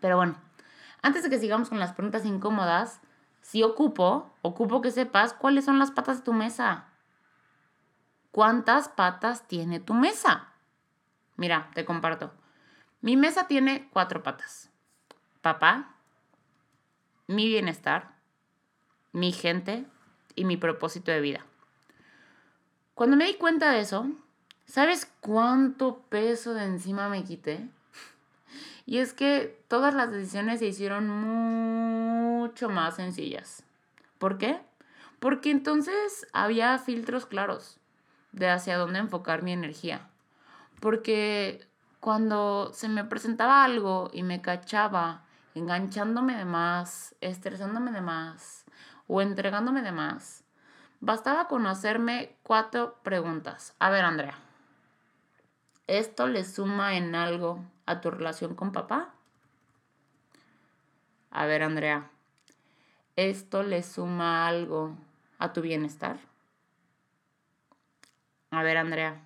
Pero 0.00 0.16
bueno, 0.16 0.36
antes 1.04 1.22
de 1.22 1.28
que 1.28 1.38
sigamos 1.38 1.68
con 1.68 1.78
las 1.78 1.92
preguntas 1.92 2.24
incómodas, 2.24 2.98
si 3.42 3.62
ocupo, 3.62 4.34
ocupo 4.40 4.80
que 4.80 4.90
sepas 4.90 5.34
cuáles 5.34 5.66
son 5.66 5.78
las 5.78 5.90
patas 5.90 6.16
de 6.16 6.24
tu 6.24 6.32
mesa. 6.32 6.86
¿Cuántas 8.30 8.88
patas 8.88 9.46
tiene 9.46 9.80
tu 9.80 9.92
mesa? 9.92 10.54
Mira, 11.36 11.70
te 11.74 11.84
comparto. 11.84 12.32
Mi 13.02 13.18
mesa 13.18 13.46
tiene 13.46 13.86
cuatro 13.92 14.22
patas. 14.22 14.70
Papá, 15.42 15.94
mi 17.26 17.48
bienestar, 17.48 18.14
mi 19.12 19.30
gente 19.30 19.84
y 20.34 20.46
mi 20.46 20.56
propósito 20.56 21.10
de 21.10 21.20
vida. 21.20 21.44
Cuando 22.94 23.18
me 23.18 23.26
di 23.26 23.34
cuenta 23.34 23.72
de 23.72 23.80
eso, 23.80 24.06
¿sabes 24.64 25.12
cuánto 25.20 25.98
peso 26.08 26.54
de 26.54 26.64
encima 26.64 27.10
me 27.10 27.24
quité? 27.24 27.68
Y 28.86 28.98
es 28.98 29.12
que 29.14 29.64
todas 29.68 29.94
las 29.94 30.10
decisiones 30.10 30.58
se 30.58 30.66
hicieron 30.66 31.08
mucho 31.08 32.68
más 32.68 32.96
sencillas. 32.96 33.64
¿Por 34.18 34.38
qué? 34.38 34.60
Porque 35.20 35.50
entonces 35.50 36.26
había 36.32 36.78
filtros 36.78 37.26
claros 37.26 37.78
de 38.32 38.50
hacia 38.50 38.76
dónde 38.76 38.98
enfocar 38.98 39.42
mi 39.42 39.52
energía. 39.52 40.08
Porque 40.80 41.66
cuando 42.00 42.72
se 42.74 42.88
me 42.88 43.04
presentaba 43.04 43.64
algo 43.64 44.10
y 44.12 44.22
me 44.22 44.42
cachaba 44.42 45.24
enganchándome 45.54 46.36
de 46.36 46.44
más, 46.44 47.14
estresándome 47.20 47.92
de 47.92 48.02
más 48.02 48.64
o 49.06 49.22
entregándome 49.22 49.82
de 49.82 49.92
más, 49.92 50.44
bastaba 51.00 51.48
con 51.48 51.66
hacerme 51.66 52.36
cuatro 52.42 52.98
preguntas. 53.02 53.74
A 53.78 53.88
ver, 53.88 54.04
Andrea, 54.04 54.38
¿esto 55.86 56.26
le 56.26 56.44
suma 56.44 56.96
en 56.96 57.14
algo 57.14 57.64
a 57.86 58.00
tu 58.00 58.10
relación 58.10 58.54
con 58.54 58.72
papá? 58.72 59.14
A 61.30 61.46
ver, 61.46 61.62
Andrea, 61.62 62.10
¿esto 63.16 63.62
le 63.62 63.82
suma 63.82 64.46
algo 64.46 64.96
a 65.38 65.52
tu 65.52 65.60
bienestar? 65.62 66.18
A 68.50 68.62
ver, 68.62 68.76
Andrea, 68.76 69.20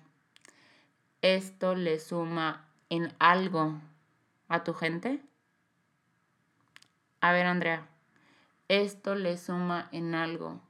¿esto 1.21 1.75
le 1.75 1.99
suma 1.99 2.65
en 2.89 3.13
algo 3.19 3.79
a 4.47 4.63
tu 4.63 4.73
gente? 4.73 5.21
A 7.21 7.31
ver, 7.31 7.45
Andrea, 7.45 7.87
¿esto 8.69 9.13
le 9.13 9.37
suma 9.37 9.89
en 9.91 10.15
algo 10.15 10.61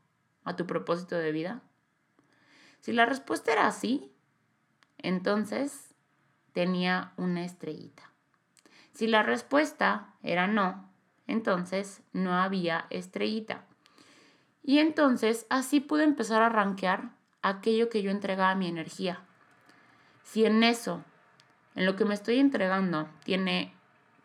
a 0.44 0.56
tu 0.56 0.66
propósito 0.66 1.16
de 1.16 1.32
vida? 1.32 1.62
Si 2.82 2.92
la 2.92 3.06
respuesta 3.06 3.52
era 3.54 3.72
sí, 3.72 4.12
entonces 4.98 5.89
tenía 6.54 7.14
una 7.18 7.46
estrellita. 7.46 8.10
Si 8.92 9.08
la 9.08 9.24
respuesta 9.24 10.14
era 10.24 10.48
no, 10.48 10.90
entonces 11.28 12.02
no 12.12 12.34
había 12.34 12.86
estrellita. 12.90 13.64
Y 14.64 14.80
entonces 14.80 15.46
así 15.50 15.80
pude 15.80 16.04
empezar 16.04 16.42
a 16.42 16.50
rankear 16.50 17.12
aquello 17.42 17.90
que 17.90 18.02
yo 18.02 18.12
entregaba 18.12 18.56
mi 18.56 18.68
energía. 18.68 19.22
Si 20.24 20.46
en 20.46 20.64
eso, 20.64 21.04
en 21.76 21.86
lo 21.86 21.96
que 21.96 22.06
me 22.06 22.14
estoy 22.14 22.40
entregando, 22.40 23.08
tiene 23.24 23.74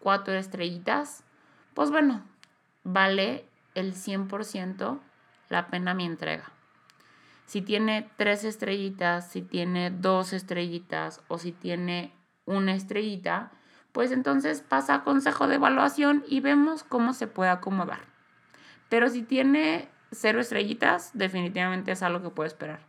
cuatro 0.00 0.34
estrellitas, 0.34 1.24
pues 1.72 1.90
bueno, 1.90 2.22
vale 2.82 3.46
el 3.74 3.94
100% 3.94 5.00
la 5.48 5.66
pena 5.68 5.94
mi 5.94 6.04
entrega. 6.04 6.53
Si 7.46 7.62
tiene 7.62 8.10
tres 8.16 8.44
estrellitas, 8.44 9.30
si 9.30 9.42
tiene 9.42 9.90
dos 9.90 10.32
estrellitas 10.32 11.22
o 11.28 11.38
si 11.38 11.52
tiene 11.52 12.12
una 12.46 12.74
estrellita, 12.74 13.52
pues 13.92 14.10
entonces 14.10 14.62
pasa 14.62 14.94
a 14.96 15.04
consejo 15.04 15.46
de 15.46 15.56
evaluación 15.56 16.24
y 16.26 16.40
vemos 16.40 16.82
cómo 16.82 17.12
se 17.12 17.26
puede 17.26 17.50
acomodar. 17.50 18.00
Pero 18.88 19.08
si 19.08 19.22
tiene 19.22 19.88
cero 20.10 20.40
estrellitas, 20.40 21.10
definitivamente 21.14 21.92
es 21.92 22.02
algo 22.02 22.22
que 22.22 22.30
puede 22.30 22.48
esperar. 22.48 22.80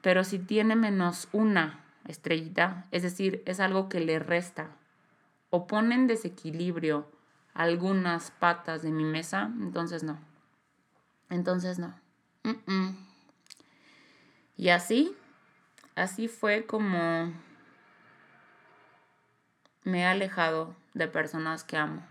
Pero 0.00 0.24
si 0.24 0.38
tiene 0.38 0.74
menos 0.74 1.28
una 1.32 1.84
estrellita, 2.08 2.86
es 2.90 3.02
decir, 3.02 3.42
es 3.46 3.60
algo 3.60 3.88
que 3.88 4.00
le 4.00 4.18
resta 4.18 4.70
o 5.50 5.66
pone 5.66 5.94
en 5.94 6.06
desequilibrio 6.06 7.06
algunas 7.54 8.30
patas 8.30 8.82
de 8.82 8.90
mi 8.90 9.04
mesa, 9.04 9.52
entonces 9.60 10.02
no. 10.02 10.18
Entonces 11.30 11.78
no. 11.78 11.94
Y 14.56 14.68
así, 14.68 15.16
así 15.94 16.28
fue 16.28 16.66
como 16.66 17.32
me 19.84 20.00
he 20.02 20.04
alejado 20.04 20.76
de 20.94 21.08
personas 21.08 21.64
que 21.64 21.76
amo. 21.76 22.06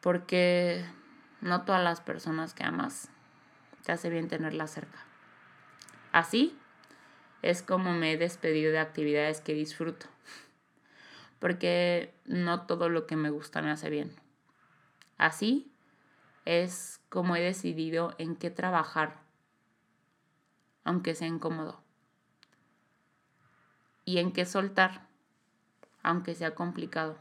Porque 0.00 0.84
no 1.40 1.62
todas 1.62 1.82
las 1.82 2.00
personas 2.00 2.52
que 2.52 2.64
amas 2.64 3.08
te 3.84 3.92
hace 3.92 4.10
bien 4.10 4.28
tenerlas 4.28 4.70
cerca. 4.70 4.98
Así 6.12 6.58
es 7.42 7.62
como 7.62 7.92
me 7.92 8.12
he 8.12 8.16
despedido 8.16 8.72
de 8.72 8.78
actividades 8.78 9.40
que 9.40 9.54
disfruto. 9.54 10.06
Porque 11.38 12.14
no 12.24 12.66
todo 12.66 12.88
lo 12.88 13.06
que 13.06 13.16
me 13.16 13.30
gusta 13.30 13.62
me 13.62 13.70
hace 13.70 13.90
bien. 13.90 14.14
Así 15.18 15.70
es 16.44 17.00
como 17.08 17.36
he 17.36 17.40
decidido 17.40 18.14
en 18.18 18.36
qué 18.36 18.50
trabajar, 18.50 19.23
aunque 20.84 21.14
sea 21.14 21.28
incómodo. 21.28 21.80
Y 24.04 24.18
en 24.18 24.32
qué 24.32 24.44
soltar, 24.44 25.06
aunque 26.02 26.34
sea 26.34 26.54
complicado. 26.54 27.18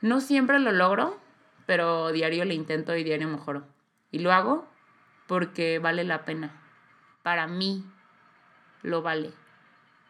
No 0.00 0.20
siempre 0.20 0.58
lo 0.58 0.72
logro, 0.72 1.18
pero 1.66 2.10
diario 2.10 2.44
le 2.44 2.54
intento 2.54 2.96
y 2.96 3.04
diario 3.04 3.28
mejoro. 3.28 3.64
Y 4.10 4.18
lo 4.18 4.32
hago 4.32 4.66
porque 5.26 5.78
vale 5.78 6.04
la 6.04 6.24
pena. 6.24 6.50
Para 7.22 7.46
mí 7.46 7.84
lo 8.82 9.02
vale. 9.02 9.32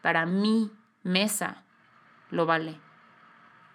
Para 0.01 0.25
mi 0.25 0.71
mesa 1.03 1.63
lo 2.29 2.45
vale. 2.45 2.79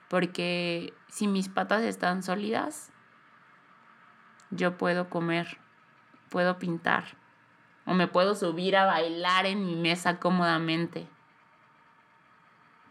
Porque 0.09 0.93
si 1.09 1.29
mis 1.29 1.49
patas 1.49 1.83
están 1.83 2.23
sólidas, 2.23 2.93
yo 4.51 4.77
puedo 4.77 5.09
comer, 5.09 5.59
puedo 6.29 6.59
pintar 6.59 7.20
o 7.87 7.95
me 7.95 8.09
puedo 8.09 8.35
subir 8.35 8.77
a 8.77 8.87
bailar 8.87 9.47
en 9.47 9.65
mi 9.67 9.77
mesa 9.77 10.19
cómodamente. 10.19 11.07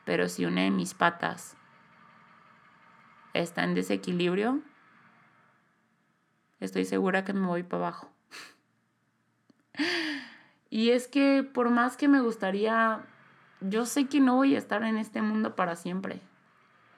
Pero 0.06 0.28
si 0.28 0.46
una 0.46 0.62
de 0.62 0.72
mis 0.72 0.94
patas 0.94 1.56
está 3.34 3.64
en 3.64 3.76
desequilibrio, 3.76 4.60
estoy 6.60 6.86
segura 6.86 7.24
que 7.24 7.34
me 7.34 7.48
voy 7.48 7.64
para 7.64 7.84
abajo. 7.84 8.12
y 10.70 10.92
es 10.92 11.08
que 11.08 11.44
por 11.44 11.70
más 11.70 11.96
que 11.96 12.08
me 12.08 12.22
gustaría, 12.22 13.02
yo 13.62 13.86
sé 13.86 14.08
que 14.08 14.20
no 14.20 14.36
voy 14.36 14.56
a 14.56 14.58
estar 14.58 14.84
en 14.84 14.98
este 14.98 15.22
mundo 15.22 15.56
para 15.56 15.76
siempre. 15.76 16.22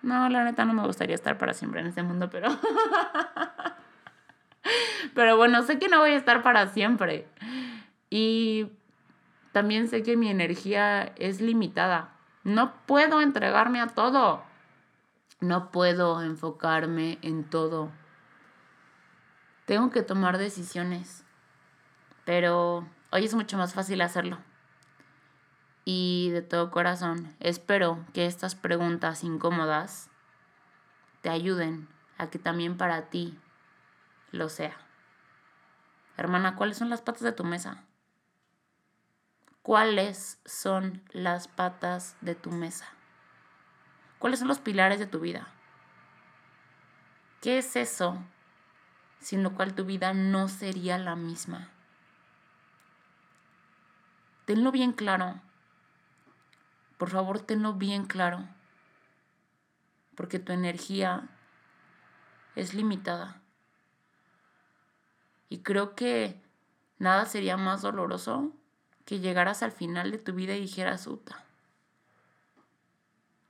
No, 0.01 0.29
la 0.29 0.43
neta 0.43 0.65
no 0.65 0.73
me 0.73 0.85
gustaría 0.85 1.15
estar 1.15 1.37
para 1.37 1.53
siempre 1.53 1.81
en 1.81 1.87
este 1.87 2.01
mundo, 2.01 2.29
pero... 2.29 2.47
pero 5.13 5.37
bueno, 5.37 5.61
sé 5.63 5.77
que 5.77 5.89
no 5.89 5.99
voy 5.99 6.11
a 6.11 6.17
estar 6.17 6.41
para 6.41 6.67
siempre. 6.67 7.27
Y 8.11 8.69
también 9.53 9.87
sé 9.87 10.03
que 10.03 10.17
mi 10.17 10.29
energía 10.29 11.13
es 11.15 11.41
limitada. 11.41 12.13
No 12.43 12.73
puedo 12.85 13.21
entregarme 13.21 13.79
a 13.81 13.87
todo. 13.87 14.43
No 15.39 15.71
puedo 15.71 16.21
enfocarme 16.21 17.17
en 17.21 17.45
todo. 17.45 17.89
Tengo 19.65 19.89
que 19.91 20.03
tomar 20.03 20.37
decisiones. 20.37 21.23
Pero 22.25 22.85
hoy 23.11 23.25
es 23.25 23.33
mucho 23.33 23.57
más 23.57 23.73
fácil 23.73 24.01
hacerlo. 24.01 24.37
Y 25.85 26.29
de 26.31 26.41
todo 26.41 26.69
corazón, 26.69 27.33
espero 27.39 28.05
que 28.13 28.25
estas 28.25 28.55
preguntas 28.55 29.23
incómodas 29.23 30.09
te 31.21 31.29
ayuden 31.29 31.87
a 32.17 32.29
que 32.29 32.39
también 32.39 32.77
para 32.77 33.09
ti 33.09 33.39
lo 34.31 34.49
sea. 34.49 34.75
Hermana, 36.17 36.55
¿cuáles 36.55 36.77
son 36.77 36.89
las 36.89 37.01
patas 37.01 37.23
de 37.23 37.31
tu 37.31 37.43
mesa? 37.43 37.85
¿Cuáles 39.63 40.39
son 40.43 41.03
las 41.11 41.47
patas 41.47 42.17
de 42.21 42.33
tu 42.33 42.49
mesa? 42.49 42.87
¿Cuáles 44.17 44.39
son 44.39 44.47
los 44.47 44.57
pilares 44.57 44.97
de 44.97 45.05
tu 45.05 45.19
vida? 45.19 45.49
¿Qué 47.41 47.59
es 47.59 47.75
eso 47.75 48.17
sin 49.19 49.43
lo 49.43 49.53
cual 49.53 49.75
tu 49.75 49.85
vida 49.85 50.15
no 50.15 50.47
sería 50.47 50.97
la 50.97 51.15
misma? 51.15 51.69
Tenlo 54.45 54.71
bien 54.71 54.93
claro. 54.93 55.39
Por 56.97 57.11
favor, 57.11 57.39
tenlo 57.39 57.73
bien 57.73 58.05
claro. 58.05 58.47
Porque 60.15 60.39
tu 60.39 60.53
energía 60.53 61.29
es 62.55 62.73
limitada. 62.73 63.41
Y 65.49 65.59
creo 65.59 65.93
que 65.93 66.41
nada 66.97 67.27
sería 67.27 67.57
más 67.57 67.83
doloroso 67.83 68.51
que 69.05 69.19
llegaras 69.19 69.63
al 69.63 69.71
final 69.71 70.11
de 70.11 70.17
tu 70.17 70.33
vida 70.33 70.53
y 70.53 70.61
dijeras, 70.61 71.07
Uta, 71.07 71.43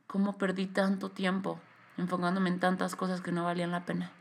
¿cómo 0.08 0.38
perdí 0.38 0.68
tanto 0.68 1.10
tiempo 1.10 1.60
enfocándome 1.98 2.50
en 2.50 2.60
tantas 2.60 2.96
cosas 2.96 3.22
que 3.22 3.32
no 3.32 3.46
valían 3.46 3.72
la 3.72 3.86
pena? 3.86 4.12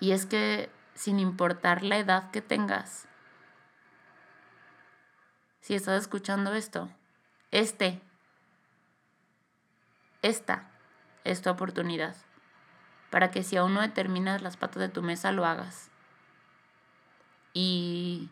Y 0.00 0.12
es 0.12 0.26
que 0.26 0.70
sin 0.94 1.18
importar 1.18 1.82
la 1.82 1.98
edad 1.98 2.30
que 2.30 2.42
tengas, 2.42 3.06
si 5.60 5.74
estás 5.74 6.02
escuchando 6.02 6.54
esto, 6.54 6.90
este, 7.50 8.00
esta 10.22 10.70
es 11.24 11.42
tu 11.42 11.50
oportunidad 11.50 12.16
para 13.10 13.30
que 13.30 13.42
si 13.42 13.56
aún 13.56 13.74
no 13.74 13.80
determinas 13.80 14.40
las 14.40 14.56
patas 14.56 14.80
de 14.80 14.88
tu 14.88 15.02
mesa, 15.02 15.32
lo 15.32 15.44
hagas. 15.44 15.90
Y 17.52 18.30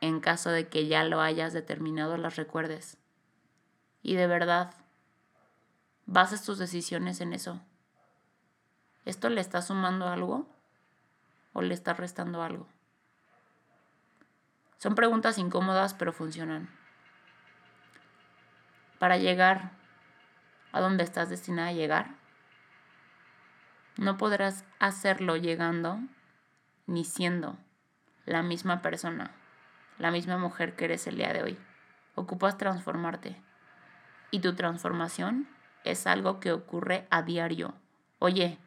en 0.00 0.20
caso 0.20 0.50
de 0.50 0.68
que 0.68 0.86
ya 0.86 1.04
lo 1.04 1.20
hayas 1.20 1.52
determinado, 1.52 2.16
las 2.16 2.36
recuerdes. 2.36 2.98
Y 4.02 4.14
de 4.14 4.26
verdad, 4.26 4.74
bases 6.06 6.42
tus 6.42 6.58
decisiones 6.58 7.20
en 7.20 7.32
eso. 7.32 7.60
¿Esto 9.04 9.28
le 9.30 9.40
está 9.40 9.62
sumando 9.62 10.08
algo 10.08 10.46
o 11.52 11.62
le 11.62 11.74
está 11.74 11.94
restando 11.94 12.42
algo? 12.42 12.66
Son 14.78 14.94
preguntas 14.94 15.38
incómodas, 15.38 15.94
pero 15.94 16.12
funcionan. 16.12 16.68
Para 18.98 19.16
llegar 19.16 19.72
a 20.72 20.80
donde 20.80 21.04
estás 21.04 21.30
destinada 21.30 21.68
a 21.68 21.72
llegar, 21.72 22.14
no 23.96 24.18
podrás 24.18 24.64
hacerlo 24.78 25.36
llegando 25.36 25.98
ni 26.86 27.04
siendo 27.04 27.56
la 28.26 28.42
misma 28.42 28.82
persona 28.82 29.34
la 29.98 30.10
misma 30.10 30.36
mujer 30.36 30.76
que 30.76 30.84
eres 30.84 31.06
el 31.06 31.16
día 31.16 31.32
de 31.32 31.42
hoy. 31.42 31.58
Ocupas 32.14 32.58
transformarte. 32.58 33.40
Y 34.30 34.40
tu 34.40 34.54
transformación 34.54 35.48
es 35.84 36.06
algo 36.06 36.40
que 36.40 36.52
ocurre 36.52 37.06
a 37.10 37.22
diario. 37.22 37.74
Oye, 38.18 38.58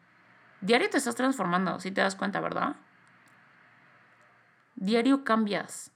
diario 0.61 0.89
te 0.89 0.97
estás 0.97 1.15
transformando, 1.15 1.79
si 1.79 1.91
te 1.91 2.01
das 2.01 2.15
cuenta, 2.15 2.39
¿verdad? 2.39 2.75
Diario 4.75 5.23
cambias. 5.23 5.91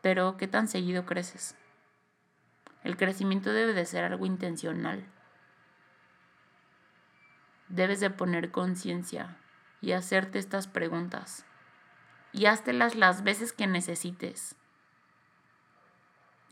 Pero 0.00 0.36
¿qué 0.36 0.48
tan 0.48 0.68
seguido 0.68 1.04
creces? 1.06 1.56
El 2.82 2.96
crecimiento 2.96 3.52
debe 3.52 3.72
de 3.72 3.86
ser 3.86 4.04
algo 4.04 4.26
intencional. 4.26 5.04
Debes 7.68 8.00
de 8.00 8.10
poner 8.10 8.50
conciencia 8.50 9.36
y 9.80 9.92
hacerte 9.92 10.38
estas 10.38 10.66
preguntas 10.68 11.46
y 12.34 12.46
háztelas 12.46 12.96
las 12.96 13.22
veces 13.22 13.52
que 13.52 13.68
necesites. 13.68 14.56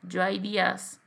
Yo 0.02 0.22
hay 0.22 0.38
días 0.38 1.00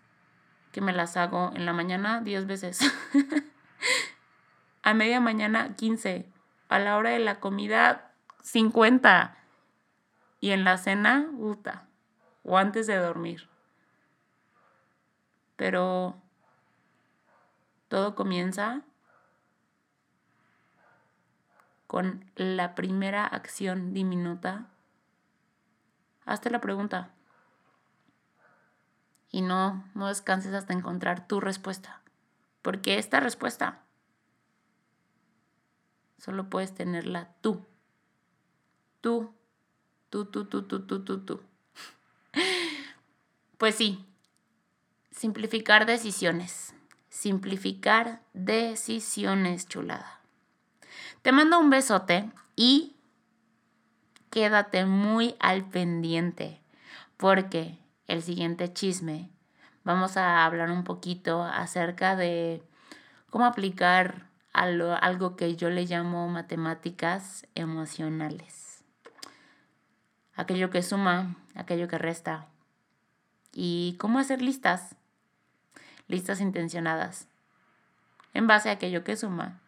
que 0.74 0.82
me 0.82 0.92
las 0.92 1.16
hago 1.16 1.52
en 1.56 1.66
la 1.66 1.72
mañana 1.72 2.20
10 2.20 2.46
veces, 2.46 2.80
a 4.84 4.94
media 4.94 5.22
mañana 5.22 5.76
15, 5.78 6.30
a 6.68 6.80
la 6.80 6.98
hora 6.98 7.12
de 7.12 7.20
la 7.20 7.40
comida 7.40 8.12
50 8.42 9.38
y 10.42 10.52
en 10.52 10.66
la 10.66 10.78
cena, 10.78 11.30
puta, 11.38 11.88
o 12.44 12.58
antes 12.58 12.86
de 12.86 12.98
dormir. 12.98 13.48
Pero 15.56 16.22
todo 17.88 18.14
comienza 18.14 18.82
con 21.88 22.26
la 22.36 22.76
primera 22.76 23.26
acción 23.26 23.94
diminuta, 23.94 24.68
hazte 26.26 26.50
la 26.50 26.62
pregunta. 26.62 27.12
Y 29.30 29.42
no, 29.42 29.84
no 29.94 30.08
descanses 30.08 30.54
hasta 30.54 30.74
encontrar 30.74 31.28
tu 31.28 31.40
respuesta. 31.40 32.02
Porque 32.62 32.98
esta 32.98 33.20
respuesta 33.20 33.84
solo 36.18 36.50
puedes 36.50 36.74
tenerla 36.74 37.30
tú. 37.42 37.66
Tú, 39.02 39.34
tú, 40.10 40.26
tú, 40.26 40.46
tú, 40.46 40.64
tú, 40.64 40.86
tú, 40.86 41.04
tú, 41.04 41.20
tú. 41.26 41.42
Pues 43.58 43.76
sí, 43.76 44.06
simplificar 45.12 45.86
decisiones. 45.86 46.74
Simplificar 47.10 48.22
decisiones, 48.34 49.68
chulada. 49.68 50.25
Te 51.22 51.32
mando 51.32 51.60
un 51.60 51.70
besote 51.70 52.30
y 52.56 52.96
quédate 54.30 54.86
muy 54.86 55.36
al 55.40 55.64
pendiente 55.64 56.60
porque 57.18 57.80
el 58.08 58.22
siguiente 58.22 58.74
chisme 58.74 59.30
vamos 59.84 60.18
a 60.18 60.46
hablar 60.46 60.72
un 60.72 60.84
poquito 60.84 61.42
acerca 61.42 62.16
de 62.16 62.62
cómo 63.30 63.46
aplicar 63.46 64.28
algo, 64.54 65.36
que 65.36 65.56
yo 65.56 65.70
le 65.70 65.86
llamo 65.86 66.28
matemáticas 66.28 67.46
emocionales. 67.56 68.84
Aquello 70.36 70.70
que 70.70 70.84
suma, 70.84 71.36
aquello 71.56 71.88
que 71.88 71.98
resta. 71.98 72.48
Y 73.54 73.96
cómo 74.00 74.20
hacer 74.20 74.42
listas, 74.42 74.96
listas 76.08 76.42
intencionadas, 76.42 77.28
en 78.34 78.48
base 78.48 78.70
a 78.70 78.74
aquello 78.74 79.04
que 79.04 79.16
suma 79.16 79.62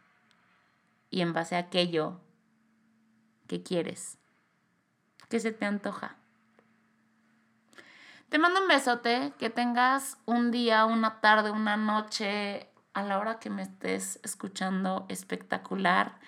y 1.09 1.21
en 1.21 1.33
base 1.33 1.55
a 1.55 1.59
aquello 1.59 2.19
que 3.47 3.63
quieres, 3.63 4.17
que 5.29 5.39
se 5.39 5.51
te 5.51 5.65
antoja. 5.65 6.17
Te 8.29 8.39
mando 8.39 8.61
un 8.61 8.67
besote, 8.67 9.33
que 9.39 9.49
tengas 9.49 10.17
un 10.25 10.51
día, 10.51 10.85
una 10.85 11.21
tarde, 11.21 11.51
una 11.51 11.77
noche, 11.77 12.67
a 12.93 13.03
la 13.03 13.19
hora 13.19 13.39
que 13.39 13.49
me 13.49 13.61
estés 13.61 14.19
escuchando 14.23 15.05
espectacular. 15.07 16.19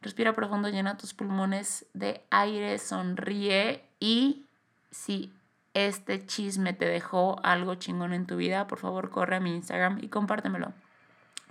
Respira 0.00 0.32
profundo, 0.32 0.68
llena 0.70 0.96
tus 0.96 1.12
pulmones 1.12 1.86
de 1.92 2.24
aire, 2.30 2.78
sonríe 2.78 3.84
y 4.00 4.46
si 4.90 5.32
este 5.74 6.24
chisme 6.24 6.72
te 6.72 6.86
dejó 6.86 7.36
algo 7.44 7.74
chingón 7.74 8.14
en 8.14 8.26
tu 8.26 8.36
vida, 8.36 8.66
por 8.66 8.78
favor 8.78 9.10
corre 9.10 9.36
a 9.36 9.40
mi 9.40 9.54
Instagram 9.54 9.98
y 10.02 10.08
compártemelo. 10.08 10.72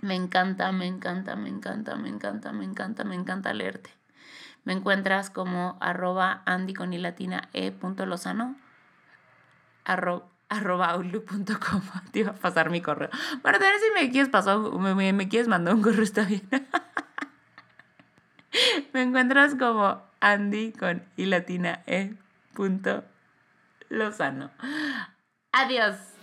Me 0.04 0.16
encanta, 0.16 0.70
me 0.70 0.86
encanta, 0.86 1.34
me 1.34 1.48
encanta, 1.48 1.96
me 1.96 2.10
encanta, 2.10 2.52
me 2.52 2.66
encanta, 2.66 3.04
me 3.04 3.14
encanta 3.14 3.54
leerte. 3.54 3.88
Me 4.64 4.74
encuentras 4.74 5.30
como 5.30 5.78
arroba 5.80 6.42
andy 6.44 6.74
e 7.54 7.72
arroba. 10.50 11.00
Te 12.12 12.18
iba 12.18 12.32
a 12.32 12.34
pasar 12.34 12.68
mi 12.68 12.82
correo. 12.82 13.08
Para 13.40 13.58
ver 13.58 13.78
si 13.78 13.94
me 13.94 14.10
quieres 14.10 14.28
pasar, 14.28 14.58
me, 14.58 15.26
quieres 15.26 15.48
mandar 15.48 15.74
un 15.74 15.80
correo, 15.80 16.02
está 16.02 16.24
bien. 16.24 16.46
me 18.92 19.00
encuentras 19.00 19.54
como 19.54 20.02
Andy 20.20 20.72
con 20.72 21.02
y 21.16 21.32
e. 21.32 22.18
Adiós. 25.52 26.13